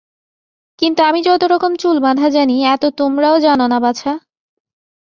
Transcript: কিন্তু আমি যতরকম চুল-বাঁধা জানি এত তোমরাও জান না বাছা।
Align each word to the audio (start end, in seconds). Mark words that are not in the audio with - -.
কিন্তু 0.79 1.01
আমি 1.03 1.19
যতরকম 1.21 1.71
চুল-বাঁধা 1.75 2.27
জানি 2.29 2.55
এত 2.65 2.83
তোমরাও 2.97 3.35
জান 3.39 3.59
না 3.67 3.77
বাছা। 3.79 4.11